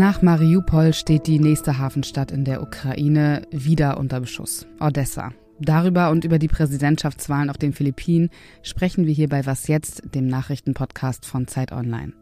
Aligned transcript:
Nach 0.00 0.22
Mariupol 0.22 0.94
steht 0.94 1.26
die 1.26 1.38
nächste 1.38 1.76
Hafenstadt 1.76 2.30
in 2.30 2.46
der 2.46 2.62
Ukraine 2.62 3.42
wieder 3.50 3.98
unter 3.98 4.20
Beschuss, 4.20 4.66
Odessa. 4.80 5.34
Darüber 5.58 6.08
und 6.08 6.24
über 6.24 6.38
die 6.38 6.48
Präsidentschaftswahlen 6.48 7.50
auf 7.50 7.58
den 7.58 7.74
Philippinen 7.74 8.30
sprechen 8.62 9.04
wir 9.04 9.12
hier 9.12 9.28
bei 9.28 9.44
Was 9.44 9.68
jetzt, 9.68 10.14
dem 10.14 10.26
Nachrichtenpodcast 10.26 11.26
von 11.26 11.46
Zeit 11.48 11.70
Online. 11.70 12.14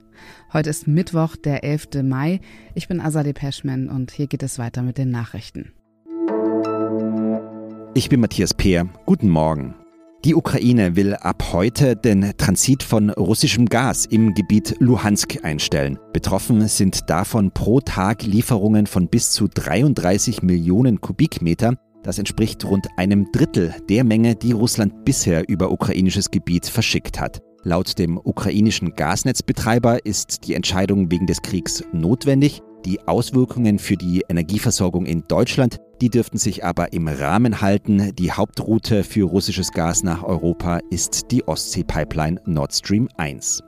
Heute 0.52 0.70
ist 0.70 0.88
Mittwoch, 0.88 1.36
der 1.36 1.62
11. 1.62 2.02
Mai. 2.02 2.41
Ich 2.74 2.88
bin 2.88 3.00
Azadeh 3.00 3.32
Peschman 3.32 3.88
und 3.88 4.10
hier 4.10 4.26
geht 4.26 4.42
es 4.42 4.58
weiter 4.58 4.82
mit 4.82 4.98
den 4.98 5.12
Nachrichten. 5.12 5.70
Ich 7.95 8.08
bin 8.08 8.18
Matthias 8.18 8.54
Peer. 8.54 8.88
Guten 9.06 9.29
Morgen. 9.29 9.76
Die 10.24 10.34
Ukraine 10.34 10.96
will 10.96 11.14
ab 11.14 11.52
heute 11.52 11.94
den 11.94 12.32
Transit 12.36 12.82
von 12.82 13.10
russischem 13.10 13.66
Gas 13.66 14.04
im 14.04 14.34
Gebiet 14.34 14.74
Luhansk 14.80 15.45
einstellen. 15.45 15.96
Betroffen 16.12 16.66
sind 16.66 17.09
davon 17.09 17.52
pro 17.52 17.80
Tag 17.80 18.24
Lieferungen 18.24 18.88
von 18.88 19.06
bis 19.06 19.30
zu 19.30 19.46
33 19.46 20.42
Millionen 20.42 21.00
Kubikmeter. 21.00 21.74
Das 22.02 22.18
entspricht 22.18 22.64
rund 22.64 22.88
einem 22.96 23.30
Drittel 23.30 23.73
der 23.88 24.02
Menge, 24.02 24.34
die 24.34 24.50
Russland 24.50 25.04
bisher 25.04 25.48
über 25.48 25.70
ukrainisches 25.70 26.32
Gebiet 26.32 26.66
verschickt 26.66 27.20
hat. 27.20 27.40
Laut 27.62 27.96
dem 27.96 28.18
ukrainischen 28.18 28.96
Gasnetzbetreiber 28.96 30.04
ist 30.04 30.48
die 30.48 30.54
Entscheidung 30.54 31.12
wegen 31.12 31.28
des 31.28 31.42
Kriegs 31.42 31.84
notwendig. 31.92 32.60
Die 32.84 33.00
Auswirkungen 33.06 33.78
für 33.78 33.96
die 33.96 34.24
Energieversorgung 34.28 35.06
in 35.06 35.23
Deutschland, 35.28 35.78
die 36.01 36.11
dürften 36.11 36.38
sich 36.38 36.65
aber 36.65 36.93
im 36.93 37.09
Rahmen 37.09 37.61
halten. 37.61 38.15
Die 38.16 38.33
Hauptroute 38.33 39.05
für 39.05 39.25
russisches 39.25 39.73
Gas 39.73 40.02
nach 40.02 40.23
Europa 40.23 40.80
ist 40.91 41.30
die 41.30 41.47
Ostsee-Pipeline 41.47 42.41
Nord 42.45 42.74
Stream 42.74 43.09
1. 43.16 43.62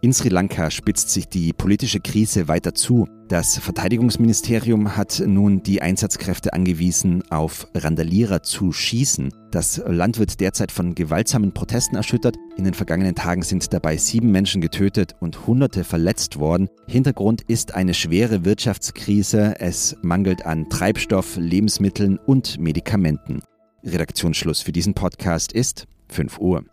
In 0.00 0.12
Sri 0.12 0.28
Lanka 0.28 0.70
spitzt 0.70 1.10
sich 1.10 1.28
die 1.28 1.52
politische 1.52 1.98
Krise 1.98 2.46
weiter 2.46 2.72
zu. 2.72 3.08
Das 3.26 3.58
Verteidigungsministerium 3.58 4.96
hat 4.96 5.20
nun 5.26 5.64
die 5.64 5.82
Einsatzkräfte 5.82 6.52
angewiesen, 6.52 7.24
auf 7.30 7.66
Randalierer 7.74 8.44
zu 8.44 8.70
schießen. 8.70 9.34
Das 9.50 9.82
Land 9.84 10.20
wird 10.20 10.38
derzeit 10.38 10.70
von 10.70 10.94
gewaltsamen 10.94 11.52
Protesten 11.52 11.96
erschüttert. 11.96 12.36
In 12.56 12.62
den 12.62 12.74
vergangenen 12.74 13.16
Tagen 13.16 13.42
sind 13.42 13.72
dabei 13.72 13.96
sieben 13.96 14.30
Menschen 14.30 14.60
getötet 14.60 15.16
und 15.18 15.48
Hunderte 15.48 15.82
verletzt 15.82 16.38
worden. 16.38 16.68
Hintergrund 16.86 17.42
ist 17.48 17.74
eine 17.74 17.92
schwere 17.92 18.44
Wirtschaftskrise. 18.44 19.56
Es 19.58 19.96
mangelt 20.02 20.46
an 20.46 20.68
Treibstoff, 20.70 21.36
Lebensmitteln 21.36 22.18
und 22.18 22.60
Medikamenten. 22.60 23.42
Redaktionsschluss 23.84 24.62
für 24.62 24.72
diesen 24.72 24.94
Podcast 24.94 25.52
ist 25.52 25.86
5 26.08 26.38
Uhr. 26.38 26.64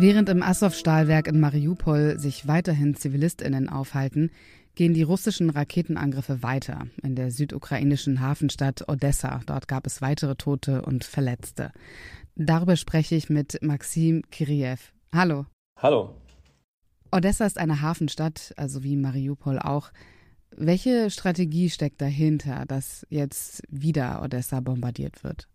Während 0.00 0.28
im 0.28 0.44
Assow-Stahlwerk 0.44 1.26
in 1.26 1.40
Mariupol 1.40 2.20
sich 2.20 2.46
weiterhin 2.46 2.94
ZivilistInnen 2.94 3.68
aufhalten, 3.68 4.30
gehen 4.76 4.94
die 4.94 5.02
russischen 5.02 5.50
Raketenangriffe 5.50 6.40
weiter 6.44 6.86
in 7.02 7.16
der 7.16 7.32
südukrainischen 7.32 8.20
Hafenstadt 8.20 8.88
Odessa. 8.88 9.40
Dort 9.46 9.66
gab 9.66 9.88
es 9.88 10.00
weitere 10.00 10.36
Tote 10.36 10.82
und 10.82 11.02
Verletzte. 11.02 11.72
Darüber 12.36 12.76
spreche 12.76 13.16
ich 13.16 13.28
mit 13.28 13.58
Maxim 13.60 14.22
Kiriev. 14.30 14.92
Hallo. 15.12 15.46
Hallo. 15.76 16.14
Odessa 17.10 17.44
ist 17.44 17.58
eine 17.58 17.82
Hafenstadt, 17.82 18.54
also 18.56 18.84
wie 18.84 18.94
Mariupol 18.94 19.58
auch. 19.58 19.90
Welche 20.56 21.10
Strategie 21.10 21.70
steckt 21.70 22.00
dahinter, 22.00 22.66
dass 22.68 23.04
jetzt 23.10 23.64
wieder 23.68 24.22
Odessa 24.22 24.60
bombardiert 24.60 25.24
wird? 25.24 25.48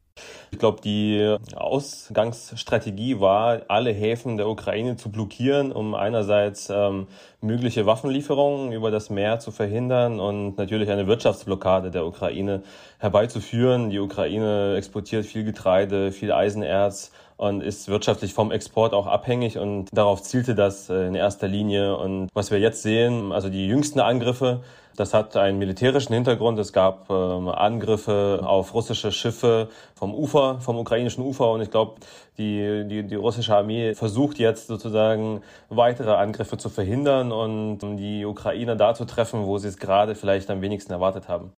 Ich 0.51 0.59
glaube, 0.59 0.81
die 0.81 1.35
Ausgangsstrategie 1.55 3.19
war, 3.19 3.63
alle 3.69 3.91
Häfen 3.91 4.37
der 4.37 4.47
Ukraine 4.47 4.95
zu 4.97 5.11
blockieren, 5.11 5.71
um 5.71 5.95
einerseits 5.95 6.69
ähm, 6.69 7.07
mögliche 7.41 7.87
Waffenlieferungen 7.87 8.71
über 8.71 8.91
das 8.91 9.09
Meer 9.09 9.39
zu 9.39 9.49
verhindern 9.49 10.19
und 10.19 10.57
natürlich 10.57 10.91
eine 10.91 11.07
Wirtschaftsblockade 11.07 11.89
der 11.89 12.05
Ukraine 12.05 12.61
herbeizuführen. 12.99 13.89
Die 13.89 13.99
Ukraine 13.99 14.75
exportiert 14.75 15.25
viel 15.25 15.43
Getreide, 15.43 16.11
viel 16.11 16.31
Eisenerz 16.31 17.11
und 17.43 17.61
ist 17.61 17.89
wirtschaftlich 17.89 18.33
vom 18.33 18.51
Export 18.51 18.93
auch 18.93 19.05
abhängig 19.05 19.57
und 19.57 19.89
darauf 19.91 20.21
zielte 20.21 20.55
das 20.55 20.89
äh, 20.89 21.07
in 21.07 21.15
erster 21.15 21.49
Linie. 21.49 21.97
Und 21.97 22.29
was 22.33 22.51
wir 22.51 22.59
jetzt 22.59 22.83
sehen, 22.83 23.33
also 23.33 23.49
die 23.49 23.67
jüngsten 23.67 23.99
Angriffe, 23.99 24.61
das 24.95 25.13
hat 25.13 25.35
einen 25.35 25.57
militärischen 25.57 26.13
Hintergrund. 26.13 26.57
Es 26.59 26.71
gab 26.71 27.09
ähm, 27.09 27.49
Angriffe 27.49 28.41
auf 28.43 28.73
russische 28.73 29.11
Schiffe 29.11 29.67
vom 29.93 30.13
Ufer, 30.13 30.61
vom 30.61 30.77
ukrainischen 30.77 31.21
Ufer. 31.21 31.51
Und 31.51 31.61
ich 31.61 31.69
glaube, 31.69 31.95
die, 32.37 32.85
die, 32.87 33.03
die 33.03 33.15
russische 33.15 33.53
Armee 33.55 33.93
versucht 33.93 34.39
jetzt 34.39 34.67
sozusagen 34.67 35.41
weitere 35.67 36.11
Angriffe 36.11 36.57
zu 36.57 36.69
verhindern 36.69 37.33
und 37.33 37.79
die 37.97 38.23
Ukrainer 38.23 38.77
da 38.77 38.93
zu 38.93 39.03
treffen, 39.03 39.45
wo 39.45 39.57
sie 39.57 39.67
es 39.67 39.77
gerade 39.77 40.15
vielleicht 40.15 40.49
am 40.49 40.61
wenigsten 40.61 40.93
erwartet 40.93 41.27
haben. 41.27 41.51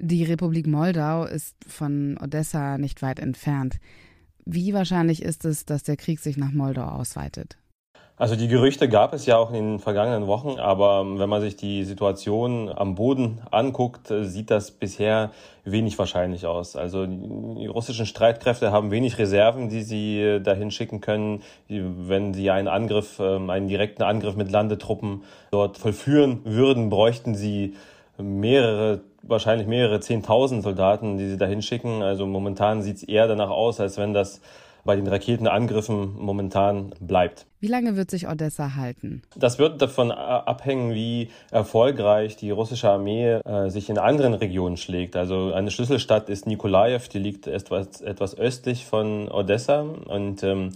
Die 0.00 0.24
Republik 0.24 0.66
Moldau 0.68 1.24
ist 1.24 1.56
von 1.66 2.16
Odessa 2.22 2.78
nicht 2.78 3.02
weit 3.02 3.18
entfernt. 3.18 3.78
Wie 4.50 4.72
wahrscheinlich 4.72 5.20
ist 5.20 5.44
es, 5.44 5.66
dass 5.66 5.82
der 5.82 5.98
Krieg 5.98 6.20
sich 6.20 6.38
nach 6.38 6.52
Moldau 6.52 6.86
ausweitet? 6.86 7.58
Also 8.16 8.34
die 8.34 8.48
Gerüchte 8.48 8.88
gab 8.88 9.12
es 9.12 9.26
ja 9.26 9.36
auch 9.36 9.50
in 9.50 9.72
den 9.72 9.78
vergangenen 9.78 10.26
Wochen, 10.26 10.58
aber 10.58 11.04
wenn 11.18 11.28
man 11.28 11.42
sich 11.42 11.54
die 11.54 11.84
Situation 11.84 12.70
am 12.70 12.94
Boden 12.94 13.42
anguckt, 13.50 14.08
sieht 14.22 14.50
das 14.50 14.70
bisher 14.70 15.32
wenig 15.64 15.98
wahrscheinlich 15.98 16.46
aus. 16.46 16.76
Also 16.76 17.04
die 17.04 17.66
russischen 17.66 18.06
Streitkräfte 18.06 18.72
haben 18.72 18.90
wenig 18.90 19.18
Reserven, 19.18 19.68
die 19.68 19.82
sie 19.82 20.40
dahin 20.42 20.70
schicken 20.70 21.02
können. 21.02 21.42
Wenn 21.68 22.32
sie 22.32 22.50
einen 22.50 22.68
Angriff, 22.68 23.20
ähm, 23.20 23.50
einen 23.50 23.68
direkten 23.68 24.02
Angriff 24.02 24.34
mit 24.34 24.50
Landetruppen 24.50 25.24
dort 25.50 25.76
vollführen 25.76 26.40
würden, 26.44 26.88
bräuchten 26.88 27.34
sie 27.34 27.76
mehrere, 28.16 29.02
wahrscheinlich 29.22 29.66
mehrere 29.66 30.00
Zehntausend 30.00 30.62
Soldaten, 30.62 31.18
die 31.18 31.28
sie 31.28 31.36
dahin 31.36 31.62
schicken. 31.62 32.02
Also 32.02 32.26
momentan 32.26 32.82
sieht 32.82 32.96
es 32.96 33.02
eher 33.02 33.28
danach 33.28 33.50
aus, 33.50 33.80
als 33.80 33.98
wenn 33.98 34.14
das 34.14 34.40
bei 34.84 34.96
den 34.96 35.06
Raketenangriffen 35.06 36.18
momentan 36.18 36.94
bleibt. 36.98 37.46
Wie 37.60 37.66
lange 37.66 37.96
wird 37.96 38.10
sich 38.10 38.26
Odessa 38.28 38.74
halten? 38.76 39.22
Das 39.36 39.58
wird 39.58 39.82
davon 39.82 40.10
abhängen, 40.10 40.94
wie 40.94 41.30
erfolgreich 41.50 42.36
die 42.36 42.50
russische 42.50 42.88
Armee 42.88 43.32
äh, 43.44 43.68
sich 43.68 43.90
in 43.90 43.98
anderen 43.98 44.34
Regionen 44.34 44.76
schlägt. 44.76 45.16
Also 45.16 45.52
eine 45.52 45.70
Schlüsselstadt 45.70 46.30
ist 46.30 46.46
Nikolaev, 46.46 47.08
die 47.08 47.18
liegt 47.18 47.46
etwas, 47.46 48.00
etwas 48.00 48.38
östlich 48.38 48.86
von 48.86 49.28
Odessa 49.28 49.80
und 49.80 50.42
ähm, 50.42 50.70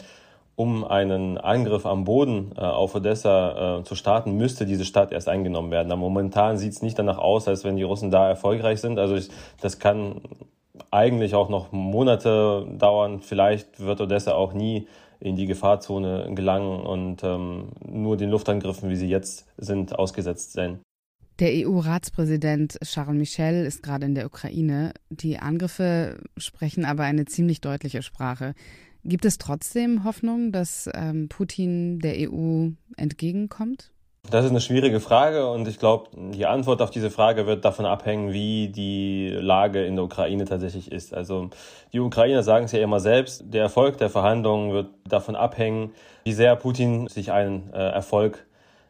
um 0.62 0.84
einen 0.84 1.38
Angriff 1.38 1.86
am 1.86 2.04
Boden 2.04 2.52
äh, 2.56 2.60
auf 2.60 2.94
Odessa 2.94 3.80
äh, 3.80 3.82
zu 3.82 3.96
starten, 3.96 4.36
müsste 4.36 4.64
diese 4.64 4.84
Stadt 4.84 5.10
erst 5.10 5.28
eingenommen 5.28 5.72
werden. 5.72 5.90
Aber 5.90 6.00
momentan 6.00 6.56
sieht 6.56 6.72
es 6.72 6.82
nicht 6.82 6.96
danach 6.96 7.18
aus, 7.18 7.48
als 7.48 7.64
wenn 7.64 7.74
die 7.74 7.82
Russen 7.82 8.12
da 8.12 8.28
erfolgreich 8.28 8.80
sind. 8.80 9.00
Also 9.00 9.16
ich, 9.16 9.28
das 9.60 9.80
kann 9.80 10.20
eigentlich 10.92 11.34
auch 11.34 11.48
noch 11.48 11.72
Monate 11.72 12.64
dauern. 12.78 13.22
Vielleicht 13.22 13.80
wird 13.80 14.00
Odessa 14.00 14.34
auch 14.34 14.52
nie 14.52 14.86
in 15.18 15.34
die 15.34 15.46
Gefahrzone 15.46 16.30
gelangen 16.32 16.80
und 16.80 17.24
ähm, 17.24 17.70
nur 17.84 18.16
den 18.16 18.30
Luftangriffen, 18.30 18.88
wie 18.88 18.96
sie 18.96 19.08
jetzt 19.08 19.46
sind, 19.56 19.98
ausgesetzt 19.98 20.52
sein. 20.52 20.78
Der 21.40 21.66
EU-Ratspräsident 21.66 22.78
Charles 22.84 23.18
Michel 23.18 23.66
ist 23.66 23.82
gerade 23.82 24.06
in 24.06 24.14
der 24.14 24.26
Ukraine. 24.26 24.92
Die 25.10 25.38
Angriffe 25.38 26.20
sprechen 26.36 26.84
aber 26.84 27.02
eine 27.02 27.24
ziemlich 27.24 27.60
deutliche 27.60 28.02
Sprache. 28.02 28.54
Gibt 29.04 29.24
es 29.24 29.38
trotzdem 29.38 30.04
Hoffnung, 30.04 30.52
dass 30.52 30.88
ähm, 30.94 31.28
Putin 31.28 31.98
der 31.98 32.30
EU 32.30 32.68
entgegenkommt? 32.96 33.90
Das 34.30 34.44
ist 34.44 34.52
eine 34.52 34.60
schwierige 34.60 35.00
Frage 35.00 35.50
und 35.50 35.66
ich 35.66 35.80
glaube, 35.80 36.10
die 36.14 36.46
Antwort 36.46 36.80
auf 36.80 36.90
diese 36.90 37.10
Frage 37.10 37.44
wird 37.46 37.64
davon 37.64 37.86
abhängen, 37.86 38.32
wie 38.32 38.68
die 38.68 39.28
Lage 39.30 39.84
in 39.84 39.96
der 39.96 40.04
Ukraine 40.04 40.44
tatsächlich 40.44 40.92
ist. 40.92 41.12
Also 41.12 41.50
die 41.92 41.98
Ukrainer 41.98 42.44
sagen 42.44 42.66
es 42.66 42.72
ja 42.72 42.81
immer 42.81 43.00
selbst, 43.00 43.43
der 43.52 43.62
Erfolg 43.62 43.99
der 43.99 44.10
Verhandlungen 44.10 44.72
wird 44.72 44.90
davon 45.08 45.34
abhängen, 45.34 45.90
wie 46.22 46.32
sehr 46.32 46.54
Putin 46.54 47.08
sich 47.08 47.32
einen 47.32 47.72
äh, 47.72 47.78
Erfolg 47.78 48.46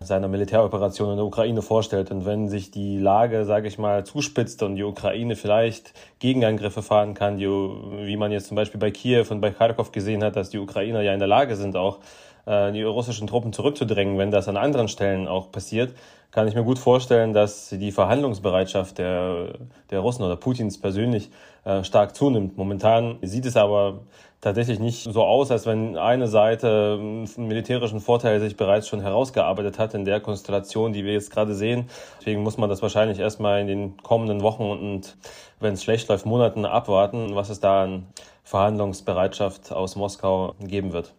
seiner 0.06 0.28
Militäroperation 0.28 1.10
in 1.10 1.16
der 1.16 1.24
Ukraine 1.24 1.62
vorstellt. 1.62 2.10
Und 2.10 2.24
wenn 2.26 2.48
sich 2.48 2.70
die 2.70 2.98
Lage, 2.98 3.44
sage 3.44 3.68
ich 3.68 3.78
mal, 3.78 4.04
zuspitzt 4.04 4.62
und 4.62 4.76
die 4.76 4.84
Ukraine 4.84 5.36
vielleicht 5.36 5.92
Gegenangriffe 6.18 6.82
fahren 6.82 7.14
kann, 7.14 7.38
die, 7.38 7.46
wie 7.46 8.16
man 8.16 8.32
jetzt 8.32 8.48
zum 8.48 8.56
Beispiel 8.56 8.80
bei 8.80 8.90
Kiew 8.90 9.26
und 9.30 9.40
bei 9.40 9.50
Kharkov 9.50 9.92
gesehen 9.92 10.22
hat, 10.22 10.36
dass 10.36 10.50
die 10.50 10.58
Ukrainer 10.58 11.02
ja 11.02 11.12
in 11.12 11.18
der 11.18 11.28
Lage 11.28 11.56
sind, 11.56 11.76
auch 11.76 11.98
äh, 12.46 12.72
die 12.72 12.82
russischen 12.82 13.26
Truppen 13.26 13.52
zurückzudrängen, 13.52 14.18
wenn 14.18 14.30
das 14.30 14.48
an 14.48 14.56
anderen 14.56 14.88
Stellen 14.88 15.28
auch 15.28 15.50
passiert, 15.52 15.94
kann 16.32 16.48
ich 16.48 16.54
mir 16.54 16.64
gut 16.64 16.78
vorstellen, 16.78 17.34
dass 17.34 17.68
die 17.68 17.92
Verhandlungsbereitschaft 17.92 18.98
der, 18.98 19.52
der 19.90 20.00
Russen 20.00 20.24
oder 20.24 20.36
Putins 20.36 20.80
persönlich 20.80 21.30
äh, 21.64 21.84
stark 21.84 22.16
zunimmt. 22.16 22.56
Momentan 22.56 23.18
sieht 23.20 23.44
es 23.44 23.56
aber 23.56 24.00
tatsächlich 24.42 24.80
nicht 24.80 25.04
so 25.04 25.22
aus, 25.22 25.50
als 25.50 25.64
wenn 25.66 25.96
eine 25.96 26.26
Seite 26.28 26.98
einen 27.00 27.48
militärischen 27.48 28.00
Vorteil 28.00 28.40
sich 28.40 28.56
bereits 28.56 28.88
schon 28.88 29.00
herausgearbeitet 29.00 29.78
hat 29.78 29.94
in 29.94 30.04
der 30.04 30.20
Konstellation, 30.20 30.92
die 30.92 31.04
wir 31.04 31.12
jetzt 31.14 31.30
gerade 31.30 31.54
sehen. 31.54 31.88
Deswegen 32.18 32.42
muss 32.42 32.58
man 32.58 32.68
das 32.68 32.82
wahrscheinlich 32.82 33.18
erstmal 33.18 33.60
in 33.60 33.68
den 33.68 33.96
kommenden 34.02 34.42
Wochen 34.42 34.64
und 34.64 35.16
wenn 35.60 35.74
es 35.74 35.82
schlecht 35.82 36.08
läuft, 36.08 36.26
Monaten 36.26 36.66
abwarten, 36.66 37.34
was 37.34 37.48
es 37.48 37.60
da 37.60 37.84
an 37.84 38.08
Verhandlungsbereitschaft 38.42 39.72
aus 39.72 39.96
Moskau 39.96 40.54
geben 40.60 40.92
wird. 40.92 41.14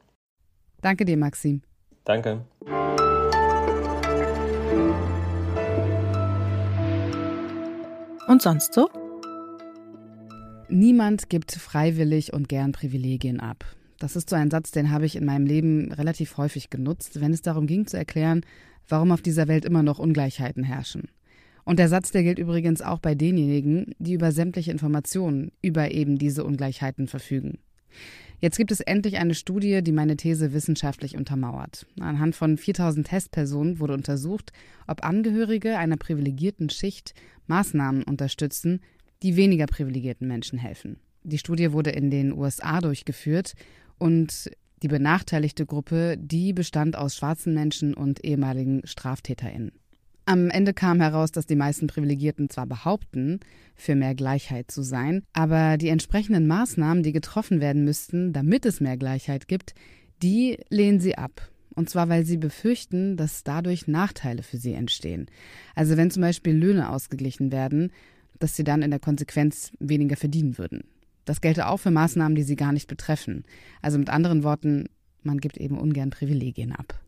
Danke 0.81 1.05
dir, 1.05 1.17
Maxim. 1.17 1.61
Danke. 2.03 2.41
Und 8.27 8.41
sonst 8.41 8.73
so? 8.73 8.89
Niemand 10.75 11.29
gibt 11.29 11.51
freiwillig 11.51 12.33
und 12.33 12.49
gern 12.49 12.71
Privilegien 12.71 13.39
ab. 13.39 13.63
Das 13.99 14.15
ist 14.15 14.31
so 14.31 14.35
ein 14.35 14.49
Satz, 14.49 14.71
den 14.71 14.89
habe 14.89 15.05
ich 15.05 15.15
in 15.15 15.23
meinem 15.23 15.45
Leben 15.45 15.91
relativ 15.91 16.37
häufig 16.37 16.71
genutzt, 16.71 17.21
wenn 17.21 17.31
es 17.31 17.43
darum 17.43 17.67
ging 17.67 17.85
zu 17.85 17.95
erklären, 17.95 18.41
warum 18.89 19.11
auf 19.11 19.21
dieser 19.21 19.47
Welt 19.47 19.65
immer 19.65 19.83
noch 19.83 19.99
Ungleichheiten 19.99 20.63
herrschen. 20.63 21.09
Und 21.63 21.77
der 21.77 21.89
Satz, 21.89 22.09
der 22.09 22.23
gilt 22.23 22.39
übrigens 22.39 22.81
auch 22.81 22.97
bei 22.97 23.13
denjenigen, 23.13 23.93
die 23.99 24.13
über 24.13 24.31
sämtliche 24.31 24.71
Informationen 24.71 25.51
über 25.61 25.91
eben 25.91 26.17
diese 26.17 26.43
Ungleichheiten 26.43 27.07
verfügen. 27.07 27.59
Jetzt 28.39 28.57
gibt 28.57 28.71
es 28.71 28.79
endlich 28.79 29.17
eine 29.17 29.35
Studie, 29.35 29.83
die 29.83 29.91
meine 29.91 30.17
These 30.17 30.53
wissenschaftlich 30.53 31.15
untermauert. 31.15 31.85
Anhand 31.99 32.35
von 32.35 32.57
4000 32.57 33.05
Testpersonen 33.05 33.77
wurde 33.77 33.93
untersucht, 33.93 34.51
ob 34.87 35.05
Angehörige 35.05 35.77
einer 35.77 35.97
privilegierten 35.97 36.71
Schicht 36.71 37.13
Maßnahmen 37.45 38.01
unterstützen, 38.01 38.79
die 39.23 39.35
weniger 39.35 39.65
privilegierten 39.65 40.27
Menschen 40.27 40.59
helfen. 40.59 40.97
Die 41.23 41.37
Studie 41.37 41.71
wurde 41.71 41.89
in 41.89 42.11
den 42.11 42.33
USA 42.33 42.81
durchgeführt 42.81 43.53
und 43.97 44.51
die 44.81 44.89
benachteiligte 44.89 45.65
Gruppe, 45.65 46.17
die 46.19 46.51
bestand 46.51 46.97
aus 46.97 47.15
schwarzen 47.15 47.53
Menschen 47.53 47.93
und 47.93 48.23
ehemaligen 48.25 48.81
Straftäterinnen. 48.85 49.71
Am 50.25 50.49
Ende 50.49 50.73
kam 50.73 51.01
heraus, 51.01 51.31
dass 51.31 51.45
die 51.45 51.55
meisten 51.55 51.87
Privilegierten 51.87 52.49
zwar 52.49 52.65
behaupten, 52.65 53.39
für 53.75 53.95
mehr 53.95 54.15
Gleichheit 54.15 54.71
zu 54.71 54.81
sein, 54.81 55.23
aber 55.33 55.77
die 55.77 55.89
entsprechenden 55.89 56.47
Maßnahmen, 56.47 57.03
die 57.03 57.11
getroffen 57.11 57.59
werden 57.59 57.83
müssten, 57.83 58.31
damit 58.31 58.65
es 58.65 58.79
mehr 58.79 58.97
Gleichheit 58.97 59.47
gibt, 59.47 59.73
die 60.21 60.57
lehnen 60.69 61.01
sie 61.01 61.17
ab. 61.17 61.49
Und 61.75 61.89
zwar, 61.89 62.07
weil 62.07 62.23
sie 62.23 62.37
befürchten, 62.37 63.17
dass 63.17 63.43
dadurch 63.43 63.87
Nachteile 63.87 64.43
für 64.43 64.57
sie 64.57 64.73
entstehen. 64.73 65.25
Also 65.75 65.97
wenn 65.97 66.11
zum 66.11 66.21
Beispiel 66.21 66.53
Löhne 66.53 66.89
ausgeglichen 66.89 67.51
werden, 67.51 67.91
dass 68.39 68.55
sie 68.55 68.63
dann 68.63 68.81
in 68.81 68.91
der 68.91 68.99
Konsequenz 68.99 69.71
weniger 69.79 70.15
verdienen 70.15 70.57
würden. 70.57 70.83
Das 71.25 71.41
gelte 71.41 71.67
auch 71.67 71.77
für 71.77 71.91
Maßnahmen, 71.91 72.35
die 72.35 72.43
sie 72.43 72.55
gar 72.55 72.73
nicht 72.73 72.87
betreffen. 72.87 73.43
Also 73.81 73.97
mit 73.97 74.09
anderen 74.09 74.43
Worten, 74.43 74.89
man 75.21 75.39
gibt 75.39 75.57
eben 75.57 75.77
ungern 75.77 76.09
Privilegien 76.09 76.73
ab. 76.73 76.99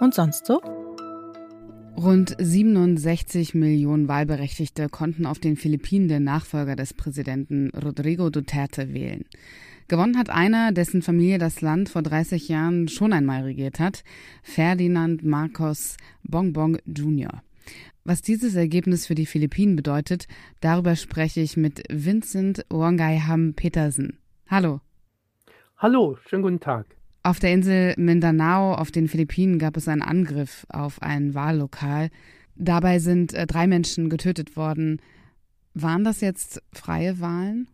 Und 0.00 0.14
sonst 0.14 0.46
so? 0.46 0.60
Rund 1.96 2.36
67 2.38 3.54
Millionen 3.54 4.06
Wahlberechtigte 4.06 4.90
konnten 4.90 5.24
auf 5.24 5.38
den 5.38 5.56
Philippinen 5.56 6.08
den 6.08 6.24
Nachfolger 6.24 6.76
des 6.76 6.92
Präsidenten 6.92 7.70
Rodrigo 7.70 8.28
Duterte 8.28 8.92
wählen. 8.92 9.24
Gewonnen 9.88 10.18
hat 10.18 10.30
einer, 10.30 10.72
dessen 10.72 11.00
Familie 11.00 11.38
das 11.38 11.60
Land 11.60 11.88
vor 11.88 12.02
30 12.02 12.48
Jahren 12.48 12.88
schon 12.88 13.12
einmal 13.12 13.42
regiert 13.42 13.78
hat, 13.78 14.02
Ferdinand 14.42 15.24
Marcos 15.24 15.96
Bongbong 16.24 16.78
Jr. 16.86 17.42
Was 18.02 18.20
dieses 18.20 18.56
Ergebnis 18.56 19.06
für 19.06 19.14
die 19.14 19.26
Philippinen 19.26 19.76
bedeutet, 19.76 20.26
darüber 20.60 20.96
spreche 20.96 21.40
ich 21.40 21.56
mit 21.56 21.84
Vincent 21.88 22.64
Wongaiham 22.68 23.54
Petersen. 23.54 24.18
Hallo. 24.48 24.80
Hallo, 25.76 26.16
schönen 26.28 26.42
guten 26.42 26.60
Tag. 26.60 26.86
Auf 27.22 27.38
der 27.38 27.52
Insel 27.52 27.94
Mindanao 27.96 28.74
auf 28.74 28.90
den 28.90 29.06
Philippinen 29.08 29.58
gab 29.58 29.76
es 29.76 29.88
einen 29.88 30.02
Angriff 30.02 30.66
auf 30.68 31.00
ein 31.02 31.34
Wahllokal. 31.34 32.10
Dabei 32.56 32.98
sind 32.98 33.34
äh, 33.34 33.46
drei 33.46 33.66
Menschen 33.66 34.08
getötet 34.08 34.56
worden. 34.56 35.00
Waren 35.74 36.04
das 36.04 36.20
jetzt 36.20 36.62
freie 36.72 37.20
Wahlen? 37.20 37.68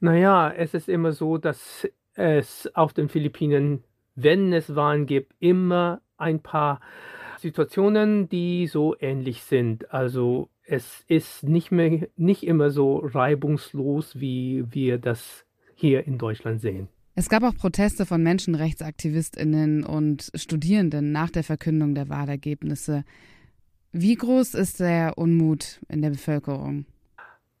Naja, 0.00 0.50
es 0.50 0.74
ist 0.74 0.88
immer 0.88 1.12
so, 1.12 1.38
dass 1.38 1.88
es 2.14 2.68
auf 2.74 2.92
den 2.92 3.08
Philippinen, 3.08 3.84
wenn 4.14 4.52
es 4.52 4.74
Wahlen 4.74 5.06
gibt, 5.06 5.34
immer 5.38 6.00
ein 6.16 6.40
paar 6.40 6.80
Situationen, 7.38 8.28
die 8.28 8.66
so 8.66 8.96
ähnlich 8.98 9.42
sind. 9.42 9.92
Also 9.92 10.48
es 10.64 11.04
ist 11.08 11.44
nicht 11.44 11.70
mehr 11.70 12.08
nicht 12.16 12.42
immer 12.44 12.70
so 12.70 12.98
reibungslos, 12.98 14.20
wie 14.20 14.64
wir 14.70 14.98
das 14.98 15.44
hier 15.74 16.06
in 16.06 16.18
Deutschland 16.18 16.60
sehen. 16.60 16.88
Es 17.14 17.28
gab 17.28 17.42
auch 17.42 17.54
Proteste 17.56 18.06
von 18.06 18.22
Menschenrechtsaktivistinnen 18.22 19.84
und 19.84 20.30
Studierenden 20.34 21.10
nach 21.10 21.30
der 21.30 21.42
Verkündung 21.42 21.94
der 21.94 22.08
Wahlergebnisse. 22.08 23.04
Wie 23.90 24.14
groß 24.14 24.54
ist 24.54 24.80
der 24.80 25.18
Unmut 25.18 25.80
in 25.88 26.02
der 26.02 26.10
Bevölkerung? 26.10 26.84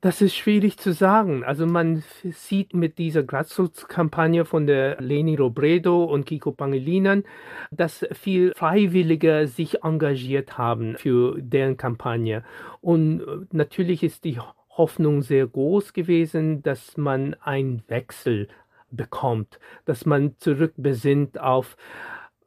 Das 0.00 0.22
ist 0.22 0.36
schwierig 0.36 0.78
zu 0.78 0.92
sagen. 0.92 1.42
Also 1.42 1.66
man 1.66 2.04
sieht 2.22 2.72
mit 2.72 2.98
dieser 2.98 3.24
Grassroots-Kampagne 3.24 4.44
von 4.44 4.68
der 4.68 5.00
Leni 5.00 5.34
Robredo 5.34 6.04
und 6.04 6.24
Kiko 6.24 6.52
Pangilinan, 6.52 7.24
dass 7.72 8.06
viel 8.12 8.52
Freiwillige 8.54 9.48
sich 9.48 9.82
engagiert 9.82 10.56
haben 10.56 10.96
für 10.98 11.40
deren 11.40 11.76
Kampagne. 11.76 12.44
Und 12.80 13.52
natürlich 13.52 14.04
ist 14.04 14.22
die 14.22 14.38
Hoffnung 14.70 15.22
sehr 15.22 15.48
groß 15.48 15.92
gewesen, 15.92 16.62
dass 16.62 16.96
man 16.96 17.34
einen 17.34 17.82
Wechsel 17.88 18.46
bekommt, 18.92 19.58
dass 19.84 20.06
man 20.06 20.36
zurückbesinnt 20.38 21.40
auf 21.40 21.76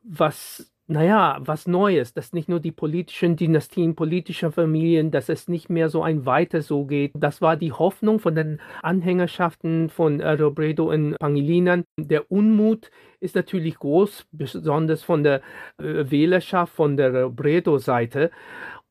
was 0.04 0.71
naja, 0.88 1.38
was 1.40 1.68
Neues, 1.68 2.14
dass 2.14 2.34
nicht 2.34 2.50
nur 2.50 2.60
die 2.60 2.72
politischen 2.72 3.36
Dynastien 3.38 3.96
politischer 3.96 4.52
Familien, 4.52 5.10
dass 5.12 5.30
es 5.30 5.48
nicht 5.48 5.70
mehr 5.70 5.90
so 5.90 6.04
ein 6.04 6.26
weiter 6.26 6.62
so 6.62 6.86
geht. 6.86 7.12
Das 7.16 7.42
war 7.42 7.56
die 7.56 7.72
Hoffnung 7.72 8.20
von 8.20 8.36
den 8.36 8.60
Anhängerschaften 8.82 9.90
von 9.90 10.20
äh, 10.20 10.32
Robredo 10.32 10.92
und 10.92 11.18
Pangilinan. 11.18 11.86
Der 11.98 12.30
Unmut 12.32 12.92
ist 13.22 13.36
natürlich 13.36 13.78
groß, 13.78 14.28
besonders 14.32 15.04
von 15.04 15.24
der 15.24 15.42
äh, 15.78 16.12
Wählerschaft 16.12 16.74
von 16.74 16.98
der 16.98 17.24
Robredo-Seite. 17.24 18.32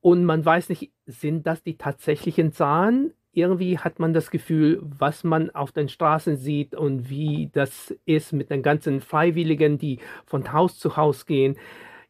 Und 0.00 0.24
man 0.24 0.44
weiß 0.44 0.70
nicht, 0.70 0.92
sind 1.06 1.46
das 1.46 1.62
die 1.62 1.76
tatsächlichen 1.76 2.52
Zahlen? 2.52 3.12
Irgendwie 3.40 3.78
hat 3.78 3.98
man 3.98 4.12
das 4.12 4.30
Gefühl, 4.30 4.80
was 4.82 5.24
man 5.24 5.50
auf 5.50 5.72
den 5.72 5.88
Straßen 5.88 6.36
sieht 6.36 6.74
und 6.74 7.08
wie 7.08 7.50
das 7.52 7.94
ist 8.04 8.32
mit 8.32 8.50
den 8.50 8.62
ganzen 8.62 9.00
Freiwilligen, 9.00 9.78
die 9.78 9.98
von 10.26 10.52
Haus 10.52 10.78
zu 10.78 10.96
Haus 10.96 11.26
gehen, 11.26 11.56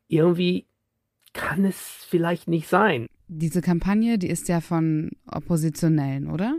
irgendwie 0.08 0.66
kann 1.32 1.64
es 1.64 1.78
vielleicht 2.08 2.48
nicht 2.48 2.68
sein. 2.68 3.06
Diese 3.32 3.60
Kampagne, 3.60 4.18
die 4.18 4.28
ist 4.28 4.48
ja 4.48 4.60
von 4.60 5.12
Oppositionellen, 5.30 6.28
oder? 6.28 6.56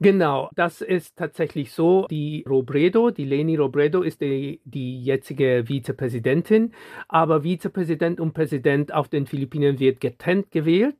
Genau, 0.00 0.50
das 0.56 0.80
ist 0.80 1.16
tatsächlich 1.16 1.70
so. 1.70 2.08
Die 2.10 2.44
Robredo, 2.48 3.12
die 3.12 3.24
Leni 3.24 3.54
Robredo 3.54 4.02
ist 4.02 4.20
die, 4.20 4.60
die 4.64 5.00
jetzige 5.04 5.68
Vizepräsidentin, 5.68 6.72
aber 7.06 7.44
Vizepräsident 7.44 8.18
und 8.18 8.32
Präsident 8.32 8.92
auf 8.92 9.06
den 9.06 9.26
Philippinen 9.26 9.78
wird 9.78 10.00
getrennt 10.00 10.50
gewählt. 10.50 10.96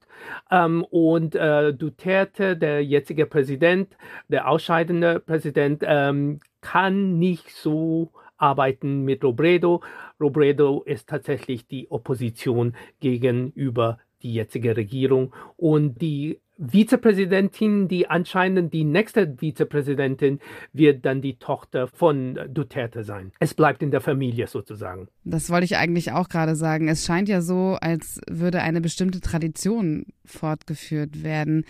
Ähm, 0.49 0.84
und 0.84 1.34
äh, 1.34 1.75
Duterte, 1.75 2.56
der 2.56 2.84
jetzige 2.84 3.26
Präsident, 3.26 3.96
der 4.28 4.49
ausscheidende 4.49 5.18
Präsident, 5.18 5.82
ähm, 5.84 6.38
kann 6.61 7.18
nicht 7.18 7.50
so 7.50 8.12
arbeiten 8.37 9.02
mit 9.02 9.25
Robredo. 9.25 9.82
Robredo 10.20 10.84
ist 10.84 11.08
tatsächlich 11.08 11.66
die 11.66 11.90
Opposition 11.90 12.76
gegenüber 13.00 13.99
die 14.22 14.34
jetzige 14.34 14.76
Regierung 14.76 15.32
und 15.56 16.00
die 16.00 16.38
Vizepräsidentin, 16.60 17.88
die 17.88 18.08
anscheinend 18.08 18.74
die 18.74 18.84
nächste 18.84 19.36
Vizepräsidentin 19.40 20.40
wird 20.72 21.06
dann 21.06 21.22
die 21.22 21.38
Tochter 21.38 21.88
von 21.88 22.38
Duterte 22.48 23.02
sein. 23.02 23.32
Es 23.40 23.54
bleibt 23.54 23.82
in 23.82 23.90
der 23.90 24.02
Familie 24.02 24.46
sozusagen. 24.46 25.08
Das 25.24 25.48
wollte 25.48 25.64
ich 25.64 25.76
eigentlich 25.78 26.12
auch 26.12 26.28
gerade 26.28 26.54
sagen. 26.56 26.88
Es 26.88 27.06
scheint 27.06 27.30
ja 27.30 27.40
so, 27.40 27.78
als 27.80 28.20
würde 28.28 28.60
eine 28.60 28.82
bestimmte 28.82 29.20
Tradition 29.20 30.06
fortgeführt 30.26 31.22
werden. 31.22 31.64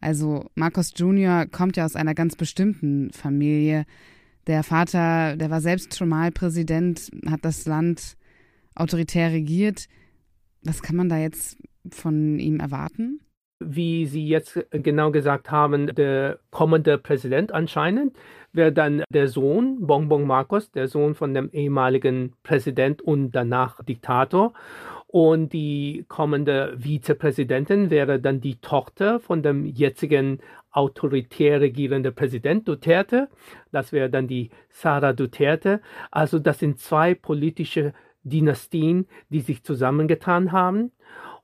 Also 0.00 0.48
Marcos 0.54 0.92
Jr. 0.96 1.46
kommt 1.46 1.76
ja 1.76 1.84
aus 1.84 1.96
einer 1.96 2.14
ganz 2.14 2.36
bestimmten 2.36 3.10
Familie. 3.12 3.84
Der 4.46 4.62
Vater, 4.62 5.36
der 5.36 5.50
war 5.50 5.60
selbst 5.60 5.96
schon 5.96 6.08
mal 6.08 6.30
Präsident, 6.30 7.10
hat 7.26 7.44
das 7.44 7.66
Land 7.66 8.16
autoritär 8.74 9.32
regiert. 9.32 9.86
Was 10.62 10.82
kann 10.82 10.96
man 10.96 11.08
da 11.08 11.18
jetzt 11.18 11.58
von 11.88 12.38
ihm 12.38 12.60
erwarten? 12.60 13.20
Wie 13.62 14.06
Sie 14.06 14.26
jetzt 14.26 14.58
genau 14.70 15.10
gesagt 15.10 15.50
haben, 15.50 15.94
der 15.94 16.38
kommende 16.50 16.96
Präsident 16.96 17.52
anscheinend 17.52 18.16
wäre 18.52 18.72
dann 18.72 19.04
der 19.12 19.28
Sohn, 19.28 19.86
Bongbong 19.86 20.26
Marcos, 20.26 20.70
der 20.70 20.88
Sohn 20.88 21.14
von 21.14 21.34
dem 21.34 21.50
ehemaligen 21.50 22.32
Präsident 22.42 23.02
und 23.02 23.32
danach 23.32 23.84
Diktator. 23.84 24.54
Und 25.06 25.52
die 25.52 26.04
kommende 26.08 26.74
Vizepräsidentin 26.78 27.90
wäre 27.90 28.20
dann 28.20 28.40
die 28.40 28.60
Tochter 28.60 29.20
von 29.20 29.42
dem 29.42 29.66
jetzigen 29.66 30.38
autoritär 30.70 31.60
regierenden 31.60 32.14
Präsident 32.14 32.68
Duterte. 32.68 33.28
Das 33.72 33.92
wäre 33.92 34.08
dann 34.08 34.28
die 34.28 34.50
Sara 34.68 35.12
Duterte. 35.12 35.80
Also 36.10 36.38
das 36.38 36.60
sind 36.60 36.78
zwei 36.78 37.14
politische 37.14 37.92
Dynastien, 38.22 39.06
die 39.30 39.40
sich 39.40 39.64
zusammengetan 39.64 40.52
haben. 40.52 40.92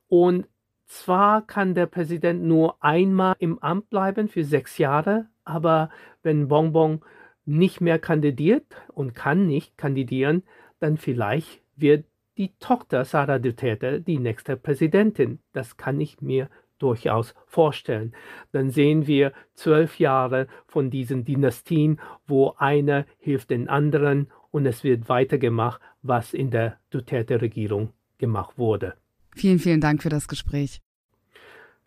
Und 0.07 0.47
zwar 0.85 1.45
kann 1.45 1.75
der 1.75 1.85
Präsident 1.85 2.43
nur 2.43 2.81
einmal 2.83 3.35
im 3.39 3.59
Amt 3.59 3.89
bleiben 3.89 4.27
für 4.27 4.43
sechs 4.43 4.77
Jahre, 4.77 5.27
aber 5.43 5.89
wenn 6.23 6.47
Bonbon 6.47 7.01
nicht 7.45 7.81
mehr 7.81 7.99
kandidiert 7.99 8.65
und 8.93 9.13
kann 9.15 9.47
nicht 9.47 9.77
kandidieren, 9.77 10.43
dann 10.79 10.97
vielleicht 10.97 11.61
wird 11.75 12.05
die 12.37 12.53
Tochter 12.59 13.03
Sara 13.03 13.39
Duterte 13.39 14.01
die 14.01 14.19
nächste 14.19 14.57
Präsidentin. 14.57 15.39
Das 15.53 15.77
kann 15.77 15.99
ich 15.99 16.21
mir 16.21 16.49
durchaus 16.77 17.33
vorstellen. 17.47 18.13
Dann 18.51 18.69
sehen 18.69 19.07
wir 19.07 19.33
zwölf 19.53 19.99
Jahre 19.99 20.47
von 20.67 20.91
diesen 20.91 21.25
Dynastien, 21.25 21.99
wo 22.27 22.53
einer 22.57 23.05
hilft 23.17 23.49
den 23.49 23.67
anderen 23.67 24.29
und 24.51 24.65
es 24.65 24.83
wird 24.83 25.09
weitergemacht, 25.09 25.81
was 26.01 26.33
in 26.33 26.51
der 26.51 26.77
Duterte-Regierung 26.91 27.89
gemacht 28.19 28.57
wurde. 28.57 28.95
Vielen, 29.37 29.59
vielen 29.59 29.81
Dank 29.81 30.01
für 30.01 30.09
das 30.09 30.27
Gespräch. 30.27 30.81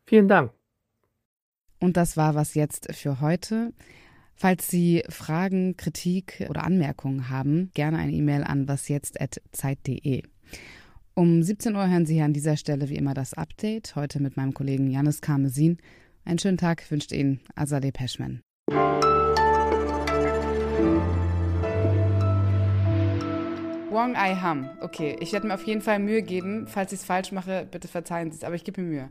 Vielen 0.06 0.28
Dank. 0.28 0.52
Und 1.80 1.96
das 1.96 2.16
war 2.16 2.36
was 2.36 2.54
jetzt 2.54 2.94
für 2.94 3.20
heute. 3.20 3.72
Falls 4.36 4.68
Sie 4.68 5.02
Fragen, 5.08 5.76
Kritik 5.76 6.46
oder 6.48 6.62
Anmerkungen 6.64 7.28
haben, 7.28 7.70
gerne 7.74 7.98
eine 7.98 8.12
E-Mail 8.12 8.44
an 8.44 8.68
wasjetzt.zeit.de. 8.68 10.22
Um 11.14 11.42
17 11.42 11.74
Uhr 11.74 11.88
hören 11.88 12.06
Sie 12.06 12.14
hier 12.14 12.24
an 12.24 12.32
dieser 12.32 12.56
Stelle 12.56 12.88
wie 12.88 12.96
immer 12.96 13.14
das 13.14 13.34
Update, 13.34 13.96
heute 13.96 14.22
mit 14.22 14.36
meinem 14.36 14.54
Kollegen 14.54 14.88
Janis 14.88 15.20
Karmesin. 15.20 15.78
Einen 16.24 16.38
schönen 16.38 16.56
Tag 16.56 16.88
wünscht 16.90 17.10
Ihnen 17.10 17.40
Azadeh 17.56 17.90
Peschman. 17.90 18.42
Wong 23.90 24.14
Ai 24.14 24.36
Ham. 24.36 24.70
Okay, 24.80 25.16
ich 25.20 25.32
werde 25.32 25.48
mir 25.48 25.54
auf 25.54 25.64
jeden 25.64 25.82
Fall 25.82 25.98
Mühe 25.98 26.22
geben. 26.22 26.66
Falls 26.68 26.92
ich 26.92 27.00
es 27.00 27.04
falsch 27.04 27.32
mache, 27.32 27.66
bitte 27.70 27.88
verzeihen 27.88 28.30
Sie 28.30 28.38
es, 28.38 28.44
aber 28.44 28.54
ich 28.54 28.62
gebe 28.64 28.80
mir 28.80 28.86
Mühe. 28.86 29.08